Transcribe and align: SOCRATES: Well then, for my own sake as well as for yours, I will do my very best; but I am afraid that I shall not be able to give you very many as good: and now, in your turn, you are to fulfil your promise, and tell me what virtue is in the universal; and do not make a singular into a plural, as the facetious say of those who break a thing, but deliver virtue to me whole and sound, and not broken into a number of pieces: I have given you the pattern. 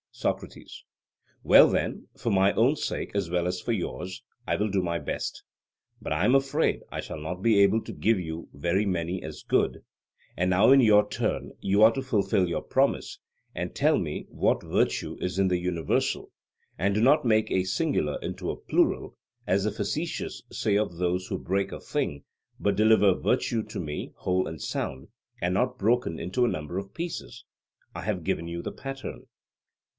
SOCRATES: 0.13 0.83
Well 1.43 1.67
then, 1.69 2.07
for 2.17 2.31
my 2.31 2.53
own 2.53 2.75
sake 2.75 3.11
as 3.15 3.29
well 3.29 3.47
as 3.47 3.61
for 3.61 3.71
yours, 3.71 4.23
I 4.47 4.55
will 4.55 4.69
do 4.69 4.81
my 4.81 4.97
very 4.97 5.05
best; 5.05 5.43
but 6.01 6.11
I 6.11 6.25
am 6.25 6.35
afraid 6.35 6.81
that 6.81 6.87
I 6.91 7.01
shall 7.01 7.19
not 7.19 7.41
be 7.41 7.59
able 7.59 7.83
to 7.83 7.93
give 7.93 8.19
you 8.19 8.49
very 8.51 8.85
many 8.85 9.23
as 9.23 9.43
good: 9.43 9.83
and 10.35 10.49
now, 10.49 10.71
in 10.71 10.79
your 10.81 11.07
turn, 11.07 11.51
you 11.59 11.81
are 11.83 11.91
to 11.93 12.01
fulfil 12.01 12.49
your 12.49 12.61
promise, 12.63 13.19
and 13.55 13.73
tell 13.75 13.97
me 13.97 14.25
what 14.29 14.63
virtue 14.63 15.17
is 15.21 15.39
in 15.39 15.47
the 15.47 15.57
universal; 15.57 16.31
and 16.77 16.93
do 16.95 17.01
not 17.01 17.25
make 17.25 17.49
a 17.49 17.63
singular 17.63 18.19
into 18.21 18.49
a 18.51 18.55
plural, 18.57 19.15
as 19.47 19.63
the 19.63 19.71
facetious 19.71 20.43
say 20.51 20.77
of 20.77 20.97
those 20.97 21.27
who 21.27 21.37
break 21.37 21.71
a 21.71 21.79
thing, 21.79 22.23
but 22.59 22.75
deliver 22.75 23.13
virtue 23.13 23.63
to 23.63 23.79
me 23.79 24.11
whole 24.17 24.47
and 24.47 24.61
sound, 24.61 25.07
and 25.41 25.53
not 25.53 25.79
broken 25.79 26.19
into 26.19 26.43
a 26.43 26.47
number 26.49 26.77
of 26.77 26.93
pieces: 26.93 27.45
I 27.95 28.01
have 28.01 28.23
given 28.23 28.47
you 28.47 28.61
the 28.61 28.71
pattern. 28.73 29.27